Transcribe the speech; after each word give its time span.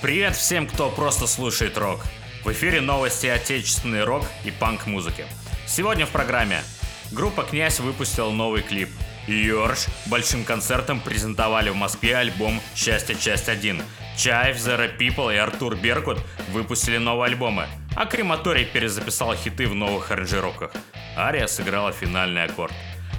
Привет 0.00 0.36
всем, 0.36 0.68
кто 0.68 0.90
просто 0.90 1.26
слушает 1.26 1.76
рок. 1.76 1.98
В 2.44 2.52
эфире 2.52 2.80
новости 2.80 3.26
отечественной 3.26 4.04
рок 4.04 4.24
и 4.44 4.52
панк-музыки. 4.52 5.26
Сегодня 5.66 6.06
в 6.06 6.10
программе 6.10 6.62
группа 7.10 7.42
«Князь» 7.42 7.80
выпустила 7.80 8.30
новый 8.30 8.62
клип. 8.62 8.90
Йорш 9.26 9.86
большим 10.06 10.44
концертом 10.44 11.00
презентовали 11.00 11.70
в 11.70 11.74
Москве 11.74 12.16
альбом 12.16 12.60
«Счастье. 12.76 13.16
Часть 13.16 13.48
1». 13.48 13.82
Чайф, 14.16 14.56
Zero 14.56 14.96
People 14.96 15.34
и 15.34 15.36
Артур 15.36 15.74
Беркут 15.74 16.18
выпустили 16.52 16.98
новые 16.98 17.32
альбомы, 17.32 17.66
а 17.96 18.06
Крематорий 18.06 18.66
перезаписал 18.66 19.34
хиты 19.34 19.66
в 19.66 19.74
новых 19.74 20.12
аранжировках. 20.12 20.70
Ария 21.16 21.48
сыграла 21.48 21.90
финальный 21.90 22.44
аккорд. 22.44 22.72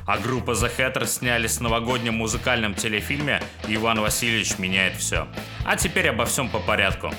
А 0.10 0.18
группа 0.18 0.54
The 0.54 0.76
Hatters 0.76 1.05
снялись 1.05 1.57
в 1.57 1.62
новогоднем 1.62 2.16
музыкальном 2.16 2.73
телефильме 2.73 3.44
«Иван 3.68 4.02
Васильевич 4.02 4.58
меняет 4.58 4.96
все». 4.98 5.28
А 5.68 5.76
теперь 5.76 6.09
обо 6.09 6.26
всем 6.26 6.50
по 6.50 6.58
порядку. 6.58 7.14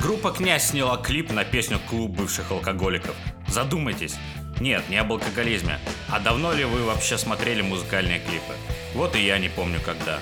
Группа 0.00 0.32
«Князь» 0.32 0.70
сняла 0.70 0.96
клип 0.96 1.30
на 1.30 1.44
песню 1.44 1.78
«Клуб 1.88 2.16
бывших 2.16 2.50
алкоголиков». 2.50 3.14
Задумайтесь. 3.46 4.16
Нет, 4.58 4.82
не 4.88 4.96
об 4.96 5.12
алкоголизме. 5.12 5.78
А 6.08 6.18
давно 6.18 6.52
ли 6.52 6.64
вы 6.64 6.82
вообще 6.82 7.16
смотрели 7.16 7.62
музыкальные 7.62 8.18
клипы? 8.18 8.54
Вот 8.94 9.14
и 9.14 9.24
я 9.24 9.38
не 9.38 9.48
помню 9.48 9.78
когда. 9.84 10.18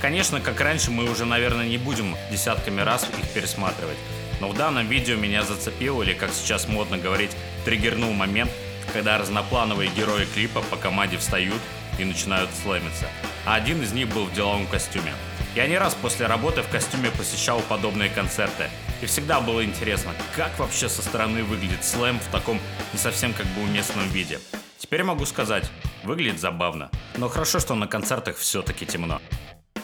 Конечно, 0.00 0.40
как 0.40 0.60
раньше, 0.60 0.92
мы 0.92 1.10
уже, 1.10 1.24
наверное, 1.24 1.66
не 1.66 1.76
будем 1.76 2.14
десятками 2.30 2.82
раз 2.82 3.02
их 3.18 3.34
пересматривать. 3.34 3.98
Но 4.40 4.48
в 4.48 4.54
данном 4.54 4.86
видео 4.86 5.16
меня 5.16 5.42
зацепил, 5.42 6.02
или 6.02 6.12
как 6.12 6.32
сейчас 6.32 6.68
модно 6.68 6.98
говорить, 6.98 7.36
триггернул 7.64 8.12
момент, 8.12 8.50
когда 8.92 9.18
разноплановые 9.18 9.90
герои 9.90 10.26
клипа 10.26 10.62
по 10.62 10.76
команде 10.76 11.18
встают 11.18 11.60
и 11.98 12.04
начинают 12.04 12.50
слэмиться. 12.62 13.06
А 13.44 13.54
один 13.54 13.82
из 13.82 13.92
них 13.92 14.08
был 14.08 14.24
в 14.24 14.32
деловом 14.32 14.66
костюме. 14.66 15.12
Я 15.54 15.66
не 15.66 15.76
раз 15.76 15.94
после 15.94 16.26
работы 16.26 16.62
в 16.62 16.68
костюме 16.68 17.10
посещал 17.10 17.60
подобные 17.68 18.10
концерты. 18.10 18.70
И 19.02 19.06
всегда 19.06 19.40
было 19.40 19.64
интересно, 19.64 20.12
как 20.36 20.56
вообще 20.58 20.88
со 20.88 21.02
стороны 21.02 21.42
выглядит 21.42 21.84
слэм 21.84 22.20
в 22.20 22.30
таком 22.30 22.60
не 22.92 22.98
совсем 22.98 23.32
как 23.32 23.46
бы 23.46 23.62
уместном 23.62 24.08
виде. 24.10 24.38
Теперь 24.78 25.02
могу 25.02 25.26
сказать, 25.26 25.68
выглядит 26.04 26.40
забавно. 26.40 26.90
Но 27.16 27.28
хорошо, 27.28 27.58
что 27.58 27.74
на 27.74 27.86
концертах 27.86 28.36
все-таки 28.36 28.86
темно. 28.86 29.20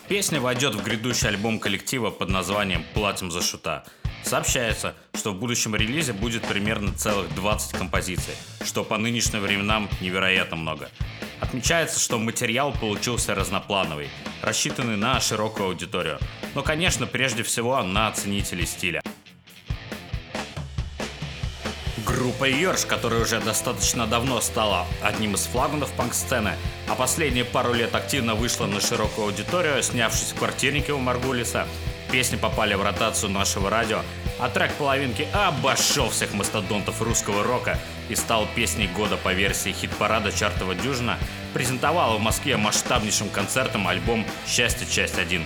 Песня 0.07 0.41
войдет 0.41 0.75
в 0.75 0.83
грядущий 0.85 1.29
альбом 1.29 1.59
коллектива 1.59 2.11
под 2.11 2.29
названием 2.29 2.85
«Платим 2.95 3.31
за 3.31 3.43
шута». 3.43 3.85
Сообщается, 4.25 4.95
что 5.13 5.33
в 5.33 5.37
будущем 5.37 5.77
релизе 5.77 6.15
будет 6.15 6.43
примерно 6.47 6.95
целых 6.95 7.33
20 7.35 7.77
композиций, 7.77 8.35
что 8.65 8.83
по 8.83 8.97
нынешним 8.97 9.41
временам 9.41 9.89
невероятно 10.01 10.57
много. 10.57 10.89
Отмечается, 11.41 12.01
что 12.01 12.19
материал 12.19 12.73
получился 12.73 13.35
разноплановый, 13.35 14.09
рассчитанный 14.43 14.97
на 14.97 15.21
широкую 15.21 15.69
аудиторию, 15.69 16.19
но, 16.55 16.63
конечно, 16.63 17.07
прежде 17.07 17.43
всего 17.43 17.83
на 17.83 18.11
ценителей 18.13 18.67
стиля. 18.67 19.03
Группа 22.07 22.49
Йорш, 22.49 22.87
которая 22.87 23.21
уже 23.21 23.41
достаточно 23.41 24.07
давно 24.07 24.41
стала 24.41 24.87
одним 25.03 25.35
из 25.35 25.43
флагманов 25.43 25.93
панк-сцены, 25.93 26.55
а 26.89 26.95
последние 26.95 27.45
пару 27.45 27.75
лет 27.75 27.95
активно 27.95 28.35
вышла 28.35 28.67
на 28.67 28.81
широкую 28.81 29.27
аудиторию, 29.27 29.83
снявшись 29.83 30.33
в 30.33 30.39
квартирнике 30.39 30.93
у 30.93 30.99
Маргулиса, 30.99 31.67
песни 32.15 32.37
попали 32.37 32.75
в 32.75 32.83
ротацию 32.83 33.29
нашего 33.29 33.69
радио, 33.71 34.03
а 34.39 34.49
трек 34.49 34.73
половинки 34.75 35.27
обошел 35.33 36.11
всех 36.11 36.33
мастодонтов 36.33 37.03
русского 37.03 37.43
рока 37.43 37.77
и 38.09 38.15
стал 38.15 38.47
песней 38.55 38.87
года 38.87 39.17
по 39.17 39.33
версии 39.33 39.73
хит-парада 39.73 40.31
Чартова 40.31 40.77
Дюжина, 40.77 41.19
презентовала 41.55 42.17
в 42.17 42.21
Москве 42.21 42.57
масштабнейшим 42.57 43.31
концертом 43.31 43.89
альбом 43.89 44.25
«Счастье. 44.47 44.87
Часть 44.89 45.19
1». 45.19 45.43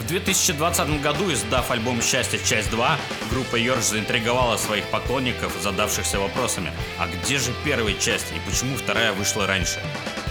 В 0.00 0.06
2020 0.08 1.00
году, 1.00 1.32
издав 1.32 1.70
альбом 1.70 2.02
«Счастье. 2.02 2.40
Часть 2.44 2.70
2», 2.72 2.96
группа 3.30 3.54
Йорш 3.54 3.84
заинтриговала 3.84 4.56
своих 4.56 4.84
поклонников, 4.86 5.52
задавшихся 5.62 6.18
вопросами, 6.18 6.72
а 6.98 7.06
где 7.06 7.38
же 7.38 7.52
первая 7.64 7.94
часть 7.94 8.26
и 8.32 8.50
почему 8.50 8.76
вторая 8.76 9.12
вышла 9.12 9.46
раньше? 9.46 9.78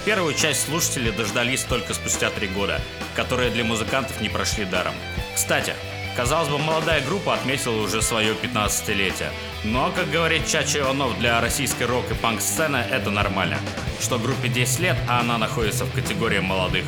Первую 0.05 0.33
часть 0.33 0.65
слушатели 0.65 1.11
дождались 1.11 1.63
только 1.63 1.93
спустя 1.93 2.29
три 2.29 2.47
года, 2.49 2.81
которые 3.15 3.51
для 3.51 3.63
музыкантов 3.63 4.19
не 4.19 4.27
прошли 4.27 4.65
даром. 4.65 4.93
Кстати, 5.33 5.75
казалось 6.17 6.49
бы, 6.49 6.57
молодая 6.57 7.01
группа 7.05 7.33
отметила 7.33 7.81
уже 7.81 8.01
свое 8.01 8.33
15-летие. 8.33 9.29
Но, 9.63 9.93
как 9.95 10.11
говорит 10.11 10.45
Чача 10.45 10.79
Иванов, 10.79 11.17
для 11.19 11.39
российской 11.39 11.83
рок 11.83 12.03
и 12.11 12.15
панк-сцены 12.15 12.83
это 12.91 13.11
нормально. 13.11 13.57
Что 14.01 14.19
группе 14.19 14.49
10 14.49 14.79
лет, 14.81 14.97
а 15.07 15.21
она 15.21 15.37
находится 15.37 15.85
в 15.85 15.93
категории 15.93 16.39
молодых. 16.39 16.83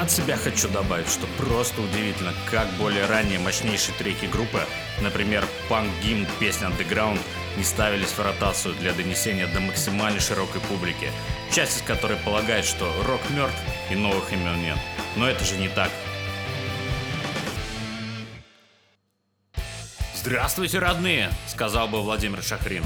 От 0.00 0.10
себя 0.10 0.36
хочу 0.36 0.68
добавить, 0.68 1.08
что 1.08 1.26
просто 1.38 1.80
удивительно, 1.80 2.34
как 2.50 2.68
более 2.72 3.06
ранние 3.06 3.38
мощнейшие 3.38 3.96
треки 3.96 4.26
группы, 4.26 4.60
например, 5.00 5.46
панк-гимн, 5.68 6.26
песня 6.40 6.68
Underground, 6.68 7.20
не 7.56 7.62
ставились 7.62 8.08
в 8.08 8.18
ротацию 8.18 8.74
для 8.74 8.92
донесения 8.92 9.46
до 9.46 9.60
максимально 9.60 10.18
широкой 10.18 10.60
публики, 10.62 11.10
часть 11.52 11.78
из 11.78 11.82
которой 11.82 12.16
полагает, 12.18 12.64
что 12.64 12.92
рок 13.06 13.20
мертв 13.30 13.56
и 13.88 13.94
новых 13.94 14.32
имен 14.32 14.60
нет. 14.62 14.78
Но 15.16 15.28
это 15.28 15.44
же 15.44 15.56
не 15.56 15.68
так. 15.68 15.90
«Здравствуйте, 20.16 20.80
родные!»— 20.80 21.30
сказал 21.46 21.86
бы 21.86 22.02
Владимир 22.02 22.42
Шахрин. 22.42 22.84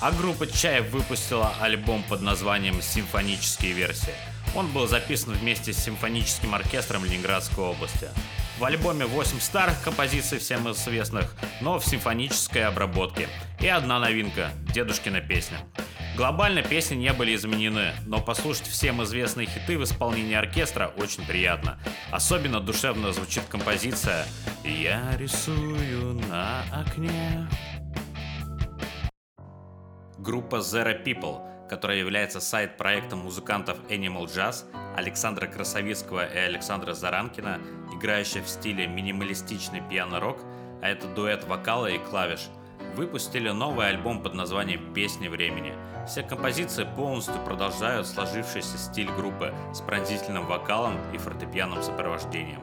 А 0.00 0.10
группа 0.10 0.46
Чаев 0.46 0.90
выпустила 0.90 1.54
альбом 1.60 2.02
под 2.02 2.20
названием 2.20 2.82
«Симфонические 2.82 3.72
версии». 3.72 4.14
Он 4.58 4.66
был 4.72 4.88
записан 4.88 5.34
вместе 5.34 5.72
с 5.72 5.78
симфоническим 5.78 6.52
оркестром 6.52 7.04
Ленинградской 7.04 7.62
области. 7.62 8.08
В 8.58 8.64
альбоме 8.64 9.06
8 9.06 9.38
старых 9.38 9.80
композиций 9.84 10.40
всем 10.40 10.68
известных, 10.72 11.32
но 11.60 11.78
в 11.78 11.86
симфонической 11.86 12.64
обработке. 12.64 13.28
И 13.60 13.68
одна 13.68 14.00
новинка– 14.00 14.50
«Дедушкина 14.74 15.20
песня». 15.20 15.58
Глобально 16.16 16.64
песни 16.64 16.96
не 16.96 17.12
были 17.12 17.36
изменены, 17.36 17.92
но 18.04 18.20
послушать 18.20 18.66
всем 18.66 19.00
известные 19.04 19.46
хиты 19.46 19.78
в 19.78 19.84
исполнении 19.84 20.34
оркестра 20.34 20.92
очень 20.96 21.24
приятно. 21.24 21.78
Особенно 22.10 22.58
душевно 22.58 23.12
звучит 23.12 23.44
композиция 23.48 24.26
«Я 24.64 25.16
рисую 25.16 26.14
на 26.28 26.64
окне». 26.72 27.48
Группа 30.18 30.56
Zero 30.56 31.00
People– 31.04 31.44
которая 31.68 31.98
является 31.98 32.40
сайт-проектом 32.40 33.20
музыкантов 33.20 33.78
Animal 33.88 34.24
Jazz, 34.24 34.64
Александра 34.96 35.46
Красовицкого 35.46 36.26
и 36.26 36.38
Александра 36.38 36.94
Заранкина, 36.94 37.60
играющая 37.94 38.42
в 38.42 38.48
стиле 38.48 38.86
минималистичный 38.86 39.82
пиано-рок, 39.88 40.38
а 40.82 40.88
это 40.88 41.06
дуэт 41.08 41.44
вокала 41.44 41.86
и 41.86 41.98
клавиш, 41.98 42.48
выпустили 42.94 43.50
новый 43.50 43.88
альбом 43.88 44.22
под 44.22 44.34
названием 44.34 44.92
«Песни 44.94 45.28
времени». 45.28 45.74
Все 46.06 46.22
композиции 46.22 46.86
полностью 46.96 47.34
продолжают 47.44 48.06
сложившийся 48.06 48.78
стиль 48.78 49.10
группы 49.10 49.54
с 49.74 49.80
пронзительным 49.80 50.46
вокалом 50.46 50.96
и 51.12 51.18
фортепианным 51.18 51.82
сопровождением. 51.82 52.62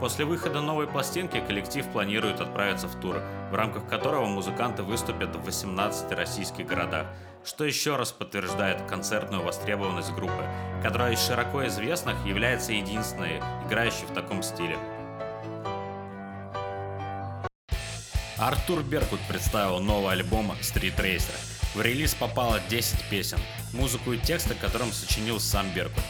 После 0.00 0.26
выхода 0.26 0.60
новой 0.60 0.86
пластинки 0.86 1.40
коллектив 1.40 1.86
планирует 1.86 2.40
отправиться 2.40 2.86
в 2.86 3.00
тур, 3.00 3.22
в 3.50 3.54
рамках 3.54 3.88
которого 3.88 4.26
музыканты 4.26 4.82
выступят 4.82 5.34
в 5.34 5.44
18 5.44 6.12
российских 6.12 6.66
городах, 6.66 7.06
что 7.44 7.64
еще 7.64 7.96
раз 7.96 8.12
подтверждает 8.12 8.82
концертную 8.82 9.42
востребованность 9.42 10.12
группы, 10.12 10.44
которая 10.82 11.12
из 11.12 11.26
широко 11.26 11.66
известных 11.66 12.14
является 12.26 12.72
единственной, 12.72 13.38
играющей 13.66 14.04
в 14.06 14.12
таком 14.12 14.42
стиле. 14.42 14.76
Артур 18.36 18.82
Беркут 18.82 19.20
представил 19.28 19.80
новый 19.80 20.12
альбом 20.12 20.52
Street 20.60 20.96
Racer. 20.98 21.34
В 21.74 21.80
релиз 21.80 22.14
попало 22.14 22.60
10 22.68 23.08
песен, 23.08 23.38
музыку 23.72 24.12
и 24.12 24.18
тексты 24.18 24.54
которым 24.54 24.92
сочинил 24.92 25.40
сам 25.40 25.66
Беркут. 25.74 26.04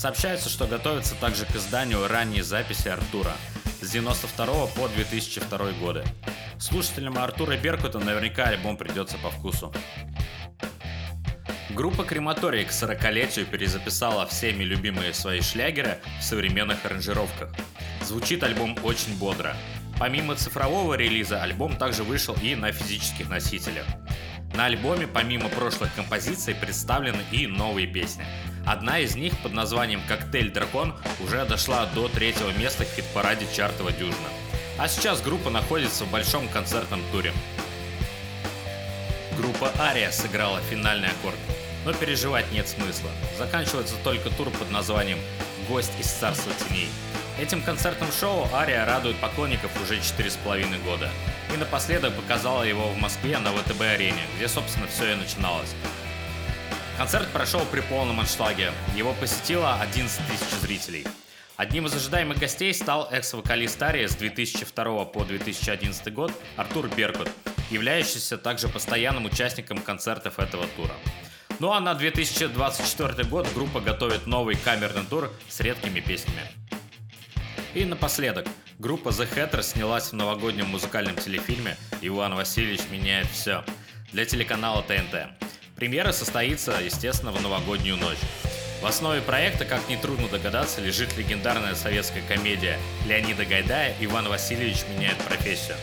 Сообщается, 0.00 0.48
что 0.48 0.66
готовится 0.66 1.14
также 1.14 1.44
к 1.44 1.54
изданию 1.54 2.08
ранней 2.08 2.40
записи 2.40 2.88
Артура 2.88 3.34
с 3.82 3.90
92 3.90 4.46
по 4.68 4.88
2002 4.88 5.72
годы. 5.72 6.04
Слушателям 6.58 7.18
Артура 7.18 7.58
Беркута 7.58 7.98
наверняка 7.98 8.44
альбом 8.44 8.78
придется 8.78 9.18
по 9.18 9.28
вкусу. 9.28 9.74
Группа 11.68 12.04
Крематорий 12.04 12.64
к 12.64 12.70
40-летию 12.70 13.44
перезаписала 13.44 14.24
всеми 14.24 14.64
любимые 14.64 15.12
свои 15.12 15.42
шлягеры 15.42 15.98
в 16.18 16.24
современных 16.24 16.82
аранжировках. 16.86 17.50
Звучит 18.02 18.42
альбом 18.42 18.78
очень 18.82 19.18
бодро. 19.18 19.54
Помимо 19.98 20.34
цифрового 20.34 20.94
релиза, 20.94 21.42
альбом 21.42 21.76
также 21.76 22.04
вышел 22.04 22.34
и 22.40 22.54
на 22.54 22.72
физических 22.72 23.28
носителях. 23.28 23.84
На 24.54 24.64
альбоме 24.64 25.06
помимо 25.06 25.50
прошлых 25.50 25.94
композиций 25.94 26.54
представлены 26.54 27.22
и 27.30 27.46
новые 27.46 27.86
песни. 27.86 28.24
Одна 28.70 29.00
из 29.00 29.16
них 29.16 29.36
под 29.38 29.52
названием 29.52 30.00
«Коктейль 30.06 30.52
Дракон» 30.52 30.94
уже 31.18 31.44
дошла 31.44 31.86
до 31.86 32.06
третьего 32.06 32.50
места 32.50 32.84
в 32.84 32.94
хит-параде 32.94 33.44
чартова 33.52 33.90
дюжина. 33.90 34.28
А 34.78 34.86
сейчас 34.86 35.20
группа 35.20 35.50
находится 35.50 36.04
в 36.04 36.10
большом 36.12 36.46
концертном 36.46 37.02
туре. 37.10 37.32
Группа 39.36 39.72
Ария 39.76 40.12
сыграла 40.12 40.60
финальный 40.60 41.08
аккорд. 41.08 41.34
Но 41.84 41.92
переживать 41.94 42.52
нет 42.52 42.68
смысла. 42.68 43.10
Заканчивается 43.36 43.96
только 44.04 44.30
тур 44.30 44.50
под 44.50 44.70
названием 44.70 45.18
гость 45.68 45.90
из 45.98 46.06
царства 46.06 46.52
теней. 46.52 46.90
Этим 47.40 47.62
концертным 47.62 48.12
шоу 48.12 48.48
Ария 48.52 48.86
радует 48.86 49.16
поклонников 49.16 49.72
уже 49.82 49.96
4,5 49.96 50.84
года. 50.84 51.10
И 51.52 51.56
напоследок 51.56 52.14
показала 52.14 52.62
его 52.62 52.88
в 52.90 52.98
Москве 52.98 53.36
на 53.38 53.50
ВТБ-арене, 53.50 54.22
где, 54.36 54.46
собственно, 54.46 54.86
все 54.86 55.14
и 55.14 55.16
начиналось. 55.16 55.74
Концерт 57.00 57.28
прошел 57.28 57.62
при 57.64 57.80
полном 57.80 58.20
аншлаге. 58.20 58.72
Его 58.94 59.14
посетило 59.14 59.80
11 59.80 60.20
тысяч 60.26 60.54
зрителей. 60.60 61.06
Одним 61.56 61.86
из 61.86 61.94
ожидаемых 61.94 62.36
гостей 62.38 62.74
стал 62.74 63.08
экс-вокалист 63.10 63.82
Арии 63.82 64.06
с 64.06 64.14
2002 64.16 65.04
по 65.06 65.24
2011 65.24 66.12
год 66.12 66.30
Артур 66.58 66.90
Беркут, 66.94 67.30
являющийся 67.70 68.36
также 68.36 68.68
постоянным 68.68 69.24
участником 69.24 69.78
концертов 69.78 70.38
этого 70.38 70.66
тура. 70.76 70.92
Ну 71.58 71.72
а 71.72 71.80
на 71.80 71.94
2024 71.94 73.26
год 73.30 73.48
группа 73.54 73.80
готовит 73.80 74.26
новый 74.26 74.56
камерный 74.56 75.06
тур 75.06 75.32
с 75.48 75.58
редкими 75.60 76.00
песнями. 76.00 76.42
И 77.72 77.86
напоследок, 77.86 78.46
группа 78.78 79.08
The 79.08 79.26
Hatters 79.34 79.62
снялась 79.62 80.10
в 80.10 80.12
новогоднем 80.12 80.66
музыкальном 80.66 81.16
телефильме 81.16 81.78
«Иван 82.02 82.34
Васильевич 82.34 82.82
меняет 82.90 83.28
все» 83.28 83.64
для 84.12 84.26
телеканала 84.26 84.82
ТНТ. 84.82 85.49
Премьера 85.80 86.12
состоится, 86.12 86.78
естественно, 86.78 87.32
в 87.32 87.40
новогоднюю 87.40 87.96
ночь. 87.96 88.18
В 88.82 88.86
основе 88.86 89.22
проекта, 89.22 89.64
как 89.64 89.88
нетрудно 89.88 90.28
догадаться, 90.28 90.82
лежит 90.82 91.16
легендарная 91.16 91.74
советская 91.74 92.22
комедия 92.28 92.78
Леонида 93.06 93.46
Гайдая 93.46 93.96
«Иван 93.98 94.28
Васильевич 94.28 94.84
меняет 94.94 95.16
профессию». 95.24 95.78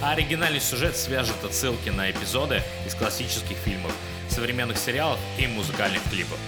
А 0.00 0.12
оригинальный 0.12 0.60
сюжет 0.60 0.96
свяжет 0.96 1.42
отсылки 1.42 1.88
на 1.88 2.12
эпизоды 2.12 2.62
из 2.86 2.94
классических 2.94 3.56
фильмов, 3.56 3.92
современных 4.28 4.78
сериалов 4.78 5.18
и 5.36 5.48
музыкальных 5.48 6.04
клипов. 6.04 6.38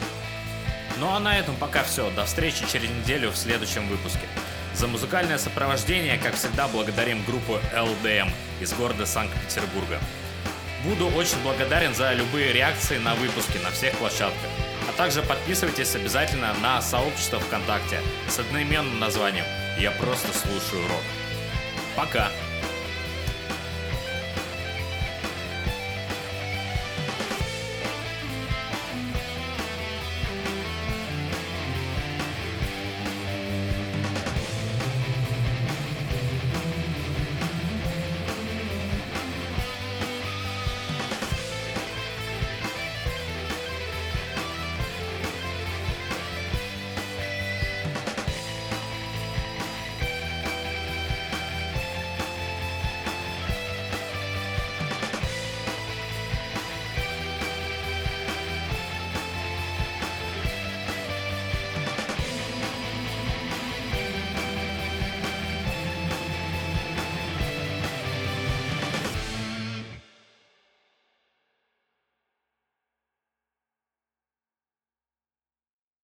Ну 1.00 1.08
а 1.08 1.18
на 1.18 1.36
этом 1.36 1.56
пока 1.56 1.82
все. 1.82 2.08
До 2.12 2.24
встречи 2.24 2.64
через 2.70 2.88
неделю 2.88 3.32
в 3.32 3.36
следующем 3.36 3.88
выпуске. 3.88 4.28
За 4.74 4.86
музыкальное 4.86 5.38
сопровождение, 5.38 6.18
как 6.18 6.36
всегда, 6.36 6.68
благодарим 6.68 7.24
группу 7.24 7.58
LDM 7.74 8.30
из 8.60 8.72
города 8.74 9.06
Санкт-Петербурга. 9.06 9.98
Буду 10.84 11.08
очень 11.08 11.40
благодарен 11.42 11.94
за 11.94 12.12
любые 12.12 12.52
реакции 12.52 12.98
на 12.98 13.14
выпуски 13.14 13.58
на 13.58 13.70
всех 13.70 13.94
площадках. 13.98 14.50
А 14.88 14.92
также 14.96 15.22
подписывайтесь 15.22 15.94
обязательно 15.94 16.52
на 16.60 16.82
сообщество 16.82 17.38
ВКонтакте 17.38 18.00
с 18.28 18.38
одноименным 18.40 18.98
названием 18.98 19.44
«Я 19.78 19.92
просто 19.92 20.36
слушаю 20.36 20.82
рок». 20.88 21.02
Пока! 21.94 22.30